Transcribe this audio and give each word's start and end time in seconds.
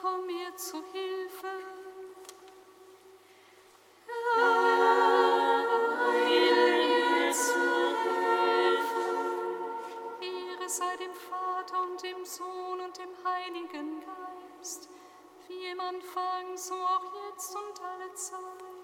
komm 0.00 0.26
mir 0.26 0.54
zu 0.56 0.82
Hilfe. 0.92 1.48
Heil 4.36 4.86
mir 6.24 7.32
zu 7.32 7.60
Hilfe. 8.02 9.06
Ehre 10.20 10.68
sei 10.68 10.96
dem 10.96 11.14
Vater 11.14 11.82
und 11.82 12.02
dem 12.02 12.24
Sohn 12.24 12.80
und 12.80 12.98
dem 12.98 13.10
Heiligen 13.24 14.00
Geist, 14.00 14.88
wie 15.48 15.66
im 15.66 15.80
Anfang, 15.80 16.56
so 16.56 16.74
auch 16.74 17.04
jetzt 17.28 17.54
und 17.54 17.80
alle 17.80 18.12
Zeit 18.14 18.75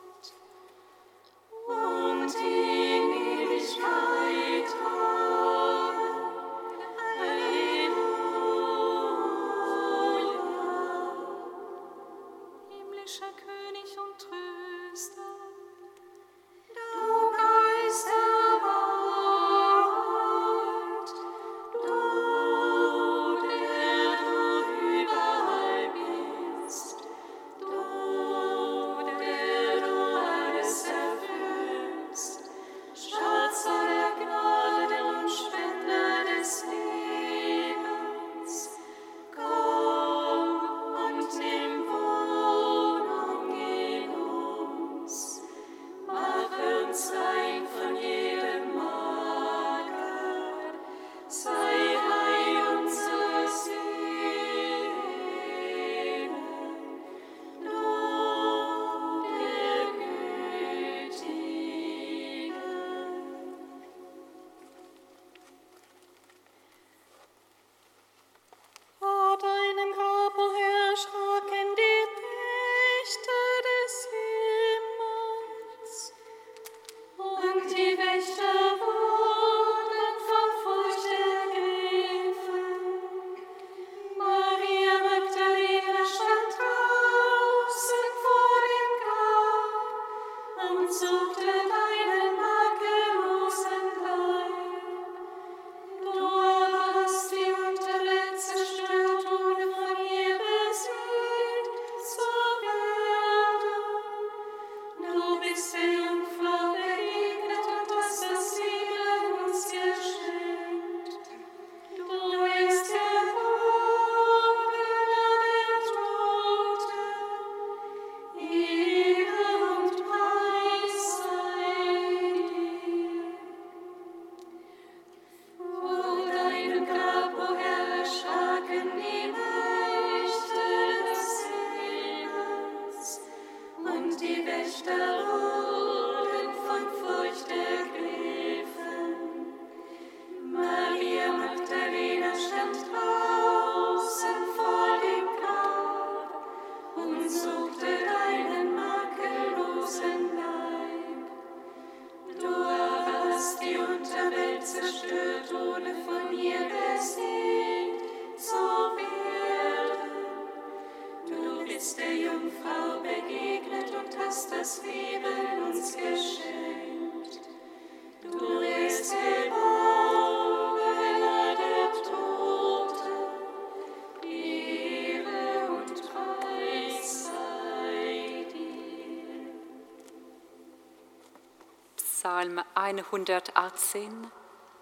118, 182.83 184.11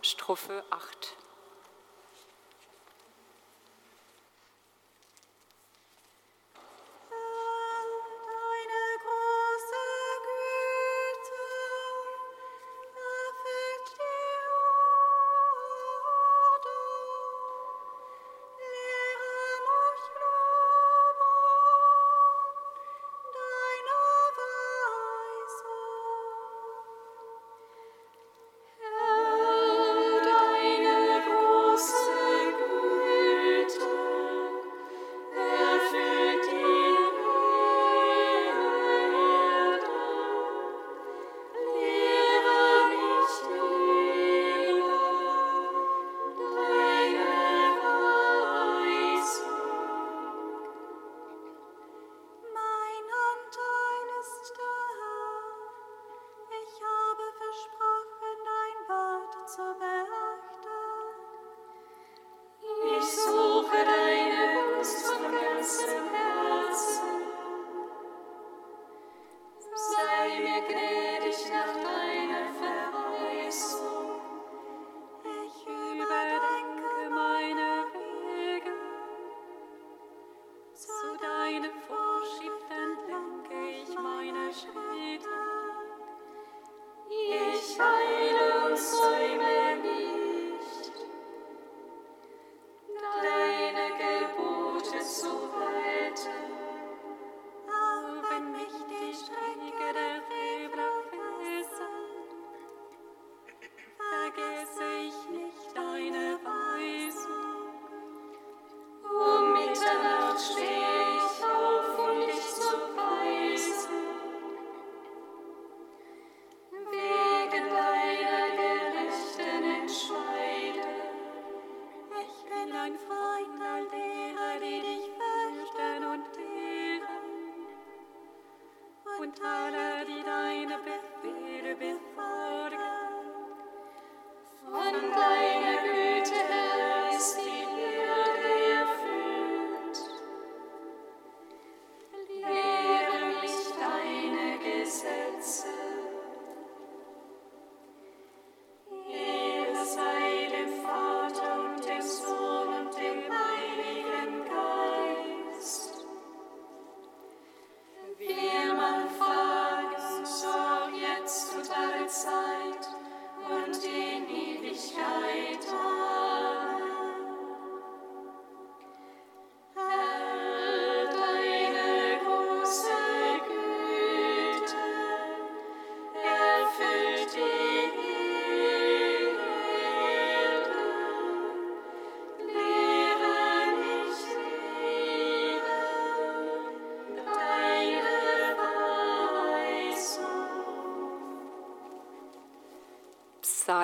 Strophe 0.01 0.65
8. 0.71 1.20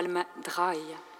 Psalm 0.07 0.25
3. 0.45 1.16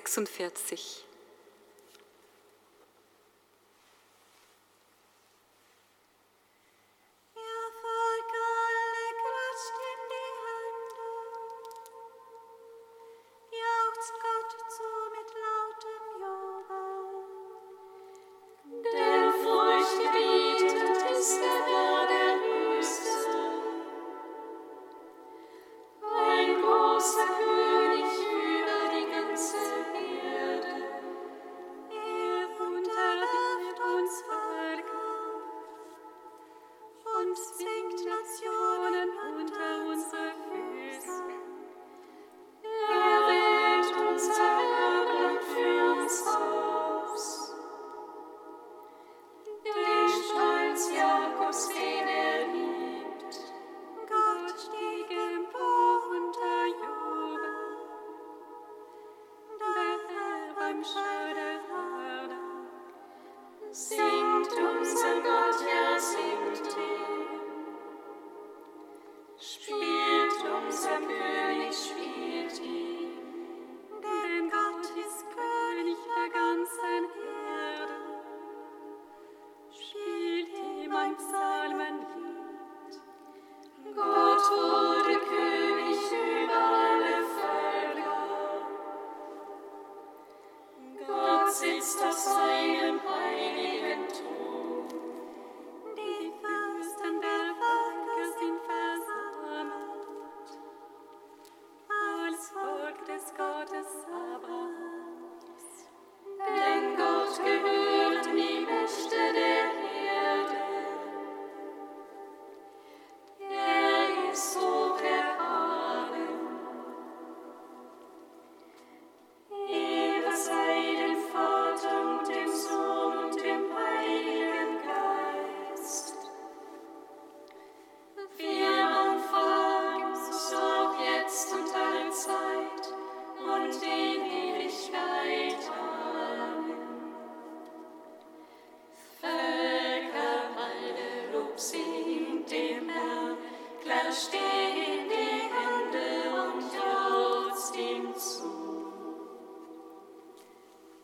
46. 0.00 1.11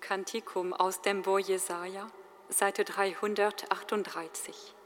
Kantikum 0.08 0.72
aus 0.72 1.02
dem 1.02 1.20
Bo 1.20 1.36
Jesaja, 1.36 2.06
Seite 2.48 2.82
338. 2.82 4.77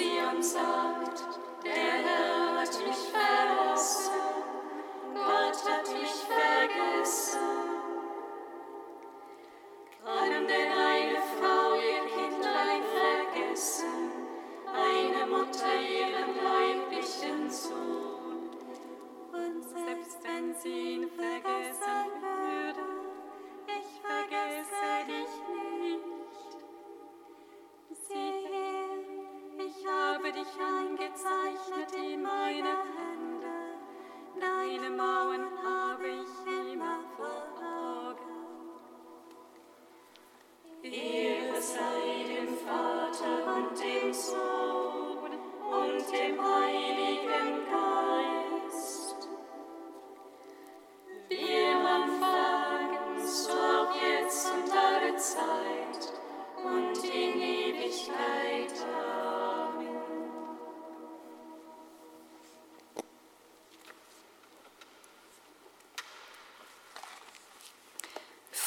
sie 0.00 0.42
sagt, 0.42 1.24
der 1.64 1.72
Herr 1.72 2.60
hat 2.60 2.86
mich 2.86 2.96
verlassen. 3.12 4.19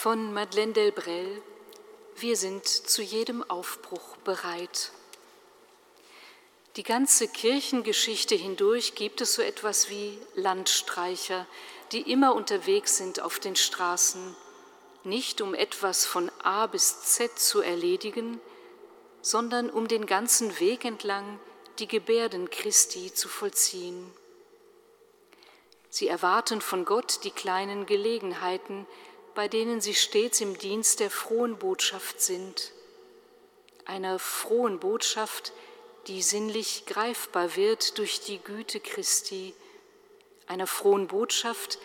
Von 0.04 0.34
Madeleine 0.34 0.74
Delbrel. 0.74 1.42
Wir 2.18 2.36
sind 2.36 2.68
zu 2.68 3.02
jedem 3.02 3.42
Aufbruch 3.50 4.18
bereit. 4.26 4.92
Die 6.76 6.84
ganze 6.84 7.30
Kirchengeschichte 7.30 8.36
hindurch 8.36 8.96
gibt 8.96 9.22
es 9.22 9.36
so 9.36 9.42
etwas 9.42 9.90
wie 9.90 10.20
Landstreicher, 10.36 11.48
die 11.94 12.12
immer 12.12 12.36
unterwegs 12.36 12.98
sind 12.98 13.22
auf 13.22 13.40
den 13.40 13.56
Straßen, 13.56 14.36
nicht 15.06 15.40
um 15.40 15.54
etwas 15.54 16.06
von 16.06 16.30
A 16.44 16.68
bis 16.68 17.04
Z 17.04 17.40
zu 17.40 17.62
erledigen, 17.62 18.42
sondern 19.22 19.70
um 19.70 19.88
den 19.88 20.06
ganzen 20.06 20.60
Weg 20.60 20.84
entlang 20.84 21.40
die 21.80 21.88
Gebärden 21.88 22.50
Christi 22.50 23.14
zu 23.14 23.30
vollziehen. 23.30 24.12
Sie 25.90 26.10
erwarten 26.10 26.60
von 26.60 26.84
Gott 26.84 27.24
die 27.24 27.32
kleinen 27.32 27.86
Gelegenheiten, 27.86 28.86
bei 29.36 29.48
denen 29.48 29.82
sie 29.82 29.94
stets 29.94 30.42
im 30.42 30.58
Dienst 30.58 31.00
der 31.00 31.10
frohen 31.10 31.58
Botschaft 31.58 32.22
sind. 32.22 32.72
Einer 33.86 34.20
frohen 34.20 34.80
Botschaft, 34.80 35.54
die 36.08 36.22
sinnlich 36.22 36.86
greifbar 36.86 37.56
wird 37.56 37.98
durch 37.98 38.22
die 38.22 38.40
Güte 38.40 38.80
Christi, 38.80 39.54
einer 40.48 40.68
frohen 40.68 41.08
Botschaft, 41.08 41.80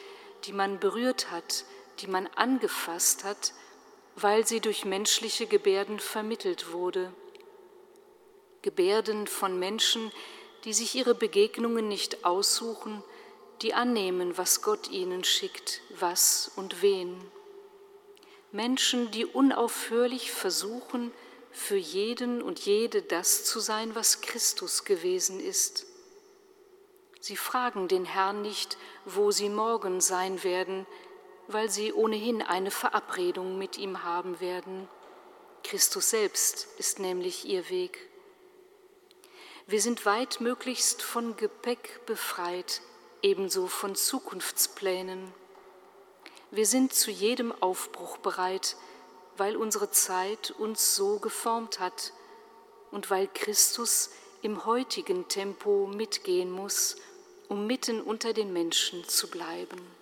die 0.45 0.52
man 0.52 0.78
berührt 0.78 1.31
hat, 1.31 1.64
die 2.00 2.07
man 2.07 2.26
angefasst 2.37 3.25
hat, 3.25 3.52
weil 4.17 4.47
sie 4.47 4.61
durch 4.61 4.85
menschliche 4.85 5.47
Gebärden 5.47 6.00
vermittelt 6.00 6.73
wurde. 6.73 7.12
Gebärden 8.62 9.26
von 9.26 9.59
Menschen, 9.59 10.12
die 10.64 10.73
sich 10.73 10.95
ihre 10.95 11.14
Begegnungen 11.14 11.88
nicht 11.88 12.25
aussuchen, 12.25 13.02
die 13.62 13.75
annehmen, 13.75 14.37
was 14.37 14.62
Gott 14.62 14.90
ihnen 14.90 15.25
schickt, 15.25 15.81
was 15.99 16.50
und 16.57 16.83
wen. 16.83 17.19
Menschen, 18.52 19.11
die 19.11 19.26
unaufhörlich 19.26 20.33
versuchen, 20.33 21.12
für 21.50 21.76
jeden 21.76 22.40
und 22.40 22.61
jede 22.61 23.02
das 23.02 23.45
zu 23.45 23.61
sein, 23.61 23.95
was 23.95 24.21
Christus 24.21 24.85
gewesen 24.85 25.40
ist. 25.40 25.87
Sie 27.21 27.37
fragen 27.37 27.88
den 27.88 28.05
Herrn 28.05 28.43
nicht, 28.43 28.78
wo 29.05 29.31
sie 29.31 29.49
morgen 29.49 30.00
sein 30.00 30.45
werden, 30.45 30.87
weil 31.49 31.71
sie 31.71 31.93
ohnehin 31.93 32.43
eine 32.43 32.71
Verabredung 32.71 33.59
mit 33.59 33.76
ihm 33.76 34.05
haben 34.05 34.40
werden. 34.40 34.88
Christus 35.64 36.11
selbst 36.11 36.69
ist 36.78 37.00
nämlich 37.00 37.45
ihr 37.45 37.69
Weg. 37.71 38.09
Wir 39.67 39.83
sind 39.83 40.07
weit 40.07 40.40
möglichst 40.40 41.02
von 41.02 41.37
Gepäck 41.37 42.07
befreit, 42.07 42.81
ebenso 43.21 43.67
von 43.67 43.95
Zukunftsplänen. 43.95 45.35
Wir 46.50 46.64
sind 46.64 46.94
zu 46.94 47.11
jedem 47.11 47.52
Aufbruch 47.61 48.16
bereit, 48.18 48.76
weil 49.37 49.56
unsere 49.56 49.90
Zeit 49.90 50.50
uns 50.50 50.96
so 50.96 51.18
geformt 51.18 51.78
hat 51.78 52.12
und 52.90 53.11
weil 53.11 53.28
Christus 53.28 54.11
im 54.40 54.64
heutigen 54.64 55.28
Tempo 55.28 55.87
mitgehen 55.87 56.50
muss, 56.50 56.96
um 57.48 57.66
mitten 57.66 58.00
unter 58.00 58.32
den 58.32 58.52
Menschen 58.52 59.06
zu 59.06 59.28
bleiben. 59.28 59.97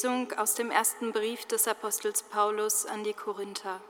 Lesung 0.00 0.32
aus 0.38 0.54
dem 0.54 0.70
ersten 0.70 1.12
Brief 1.12 1.44
des 1.44 1.68
Apostels 1.68 2.22
Paulus 2.22 2.86
an 2.86 3.04
die 3.04 3.12
Korinther. 3.12 3.82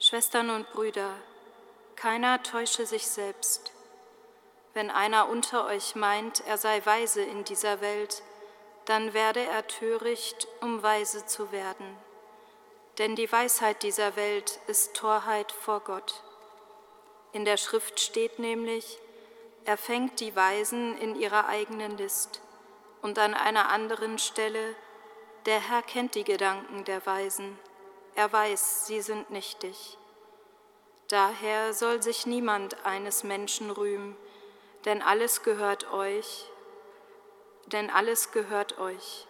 Schwestern 0.00 0.50
und 0.50 0.68
Brüder, 0.72 1.14
keiner 1.94 2.42
täusche 2.42 2.84
sich 2.84 3.06
selbst. 3.06 3.70
Wenn 4.74 4.90
einer 4.90 5.28
unter 5.28 5.66
euch 5.66 5.94
meint, 5.94 6.44
er 6.48 6.58
sei 6.58 6.84
weise 6.84 7.22
in 7.22 7.44
dieser 7.44 7.80
Welt, 7.80 8.24
dann 8.86 9.14
werde 9.14 9.38
er 9.38 9.68
töricht, 9.68 10.48
um 10.60 10.82
weise 10.82 11.24
zu 11.26 11.52
werden. 11.52 11.96
Denn 12.98 13.14
die 13.14 13.30
Weisheit 13.30 13.84
dieser 13.84 14.16
Welt 14.16 14.58
ist 14.66 14.94
Torheit 14.94 15.52
vor 15.52 15.78
Gott. 15.78 16.24
In 17.30 17.44
der 17.44 17.56
Schrift 17.56 18.00
steht 18.00 18.40
nämlich, 18.40 18.98
er 19.64 19.76
fängt 19.76 20.18
die 20.18 20.34
Weisen 20.34 20.98
in 20.98 21.14
ihrer 21.14 21.46
eigenen 21.46 21.96
List 21.96 22.40
und 23.02 23.18
an 23.18 23.34
einer 23.34 23.70
anderen 23.70 24.18
Stelle, 24.18 24.74
der 25.46 25.60
Herr 25.60 25.82
kennt 25.82 26.14
die 26.14 26.24
Gedanken 26.24 26.84
der 26.84 27.04
Weisen, 27.06 27.58
er 28.14 28.32
weiß, 28.32 28.86
sie 28.86 29.00
sind 29.00 29.30
nichtig. 29.30 29.96
Daher 31.08 31.72
soll 31.74 32.02
sich 32.02 32.26
niemand 32.26 32.84
eines 32.84 33.24
Menschen 33.24 33.70
rühmen, 33.70 34.16
denn 34.84 35.02
alles 35.02 35.42
gehört 35.42 35.92
euch, 35.92 36.46
denn 37.66 37.90
alles 37.90 38.32
gehört 38.32 38.78
euch. 38.78 39.26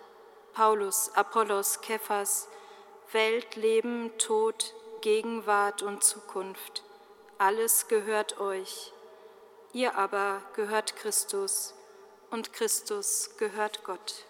Paulus, 0.52 1.12
Apollos, 1.14 1.80
Kephas, 1.80 2.48
Welt, 3.12 3.56
Leben, 3.56 4.16
Tod, 4.18 4.74
Gegenwart 5.00 5.82
und 5.82 6.02
Zukunft, 6.02 6.82
alles 7.38 7.88
gehört 7.88 8.40
euch. 8.40 8.92
Ihr 9.72 9.96
aber 9.96 10.42
gehört 10.54 10.96
Christus 10.96 11.74
und 12.30 12.52
Christus 12.52 13.30
gehört 13.38 13.82
Gott. 13.84 14.24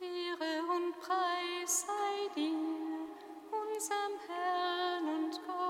Ehre 0.00 0.62
und 0.70 1.00
Preis 1.00 1.86
sei 1.86 2.34
dir, 2.36 3.08
unserem 3.50 4.18
Herrn 4.26 5.08
und 5.08 5.40
Gott. 5.46 5.63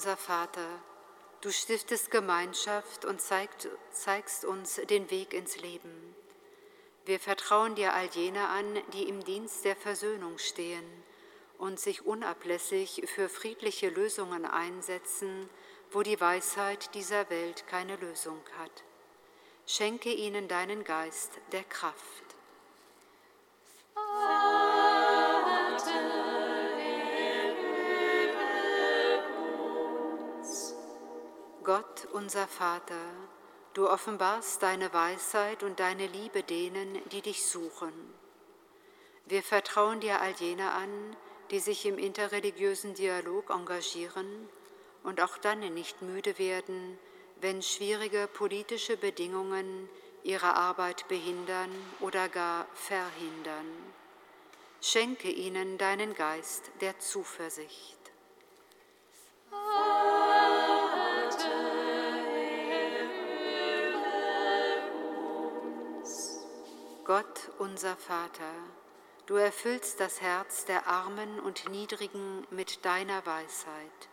Unser 0.00 0.16
Vater, 0.16 0.66
du 1.42 1.52
stiftest 1.52 2.10
Gemeinschaft 2.10 3.04
und 3.04 3.20
zeigt, 3.20 3.68
zeigst 3.92 4.46
uns 4.46 4.76
den 4.88 5.10
Weg 5.10 5.34
ins 5.34 5.58
Leben. 5.58 6.16
Wir 7.04 7.20
vertrauen 7.20 7.74
dir 7.74 7.92
all 7.92 8.06
jene 8.06 8.48
an, 8.48 8.78
die 8.94 9.10
im 9.10 9.22
Dienst 9.22 9.62
der 9.66 9.76
Versöhnung 9.76 10.38
stehen 10.38 10.86
und 11.58 11.78
sich 11.78 12.06
unablässig 12.06 13.02
für 13.14 13.28
friedliche 13.28 13.90
Lösungen 13.90 14.46
einsetzen, 14.46 15.50
wo 15.90 16.02
die 16.02 16.18
Weisheit 16.18 16.94
dieser 16.94 17.28
Welt 17.28 17.66
keine 17.66 17.96
Lösung 17.96 18.40
hat. 18.58 18.82
Schenke 19.66 20.14
ihnen 20.14 20.48
deinen 20.48 20.82
Geist 20.82 21.32
der 21.52 21.64
Kraft. 21.64 22.24
Vater, 23.94 24.49
Gott, 31.62 32.08
unser 32.12 32.46
Vater, 32.48 33.04
du 33.74 33.86
offenbarst 33.86 34.62
deine 34.62 34.94
Weisheit 34.94 35.62
und 35.62 35.78
deine 35.78 36.06
Liebe 36.06 36.42
denen, 36.42 36.98
die 37.10 37.20
dich 37.20 37.44
suchen. 37.44 37.92
Wir 39.26 39.42
vertrauen 39.42 40.00
dir 40.00 40.22
all 40.22 40.32
jene 40.32 40.72
an, 40.72 41.16
die 41.50 41.60
sich 41.60 41.84
im 41.84 41.98
interreligiösen 41.98 42.94
Dialog 42.94 43.50
engagieren 43.50 44.48
und 45.02 45.20
auch 45.20 45.36
dann 45.36 45.60
nicht 45.74 46.00
müde 46.00 46.38
werden, 46.38 46.98
wenn 47.42 47.62
schwierige 47.62 48.26
politische 48.26 48.96
Bedingungen 48.96 49.88
ihre 50.22 50.54
Arbeit 50.54 51.08
behindern 51.08 51.70
oder 52.00 52.30
gar 52.30 52.66
verhindern. 52.74 53.66
Schenke 54.80 55.28
ihnen 55.28 55.76
deinen 55.76 56.14
Geist 56.14 56.70
der 56.80 56.98
Zuversicht. 56.98 57.99
Gott, 67.10 67.50
unser 67.58 67.96
Vater, 67.96 68.52
du 69.26 69.34
erfüllst 69.34 69.98
das 69.98 70.20
Herz 70.20 70.64
der 70.64 70.86
Armen 70.86 71.40
und 71.40 71.68
Niedrigen 71.68 72.46
mit 72.50 72.84
deiner 72.84 73.26
Weisheit. 73.26 74.08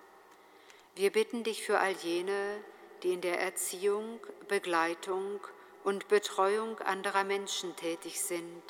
Wir 0.95 1.11
bitten 1.11 1.43
dich 1.43 1.61
für 1.61 1.77
all 1.77 1.91
jene, 1.91 2.59
die 3.03 3.13
in 3.13 3.21
der 3.21 3.39
Erziehung, 3.39 4.19
Begleitung 4.47 5.39
und 5.83 6.07
Betreuung 6.07 6.79
anderer 6.79 7.23
Menschen 7.23 7.75
tätig 7.75 8.19
sind 8.19 8.63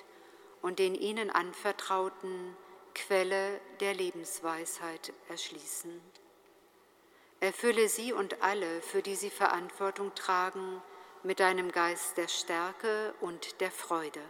und 0.62 0.80
den 0.80 0.94
ihnen 0.94 1.30
anvertrauten 1.30 2.58
Quelle 2.96 3.62
der 3.80 3.94
Lebensweisheit 3.94 5.14
erschließen. 5.30 6.02
Erfülle 7.40 7.88
sie 7.88 8.12
und 8.12 8.44
alle, 8.44 8.82
für 8.82 9.02
die 9.02 9.16
sie 9.16 9.30
Verantwortung 9.30 10.14
tragen, 10.16 10.82
mit 11.24 11.40
deinem 11.40 11.72
Geist 11.72 12.18
der 12.18 12.28
Stärke 12.28 13.14
und 13.22 13.60
der 13.62 13.72
Freude. 13.72 14.22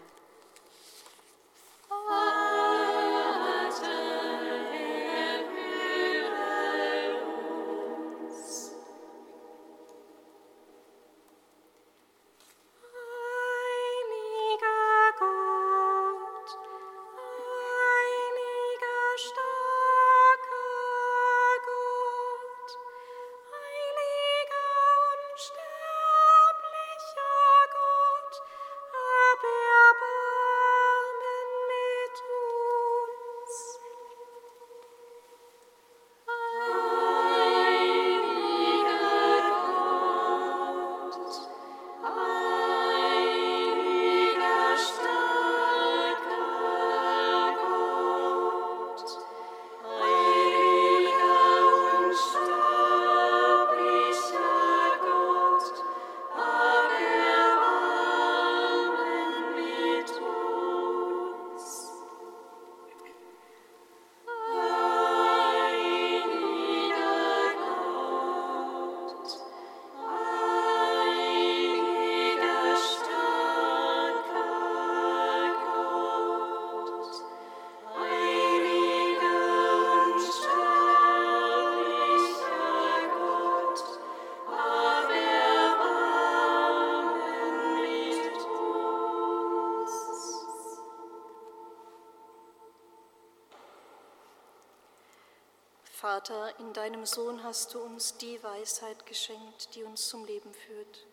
Vater, 96.27 96.59
in 96.59 96.73
deinem 96.73 97.05
Sohn 97.05 97.41
hast 97.43 97.73
du 97.73 97.79
uns 97.79 98.17
die 98.17 98.41
Weisheit 98.43 99.05
geschenkt, 99.05 99.75
die 99.75 99.83
uns 99.83 100.09
zum 100.09 100.25
Leben 100.25 100.53
führt. 100.53 101.07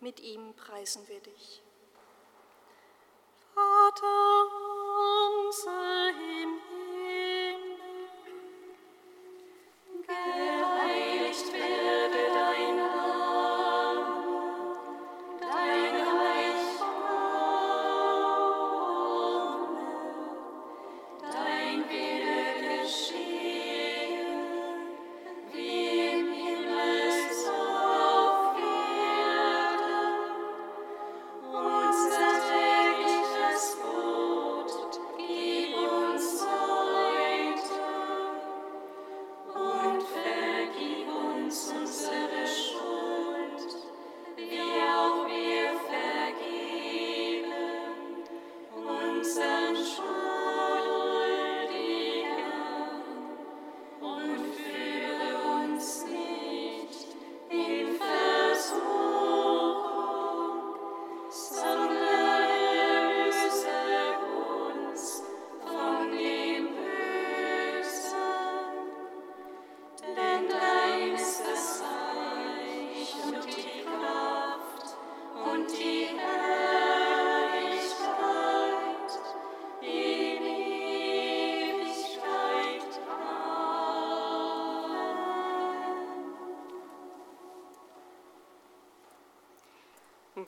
Mit 0.00 0.20
ihm 0.20 0.54
preisen 0.54 1.08
wir 1.08 1.20
dich. 1.20 1.62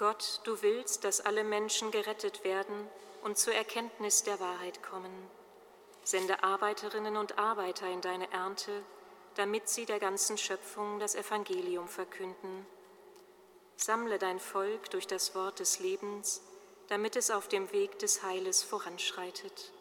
Gott, 0.04 0.40
du 0.44 0.60
willst, 0.60 1.04
dass 1.04 1.22
alle 1.22 1.44
Menschen 1.44 1.90
gerettet 1.90 2.44
werden 2.44 2.90
und 3.22 3.38
zur 3.38 3.54
Erkenntnis 3.54 4.22
der 4.22 4.38
Wahrheit 4.38 4.82
kommen. 4.82 5.30
Sende 6.02 6.44
Arbeiterinnen 6.44 7.16
und 7.16 7.38
Arbeiter 7.38 7.88
in 7.88 8.02
deine 8.02 8.30
Ernte, 8.30 8.82
damit 9.36 9.70
sie 9.70 9.86
der 9.86 9.98
ganzen 10.00 10.36
Schöpfung 10.36 10.98
das 10.98 11.14
Evangelium 11.14 11.88
verkünden. 11.88 12.66
Sammle 13.76 14.18
dein 14.18 14.40
Volk 14.40 14.90
durch 14.90 15.06
das 15.06 15.34
Wort 15.34 15.58
des 15.58 15.78
Lebens, 15.78 16.42
damit 16.88 17.16
es 17.16 17.30
auf 17.30 17.48
dem 17.48 17.72
Weg 17.72 17.98
des 17.98 18.22
Heiles 18.22 18.62
voranschreitet. 18.62 19.72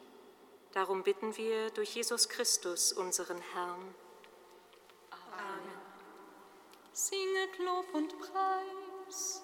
Darum 0.71 1.03
bitten 1.03 1.35
wir 1.35 1.69
durch 1.71 1.95
Jesus 1.95 2.29
Christus, 2.29 2.93
unseren 2.93 3.41
Herrn. 3.51 3.93
Amen. 5.11 5.69
Singet 6.93 7.59
Lob 7.59 7.93
und 7.93 8.17
Preis. 8.19 9.43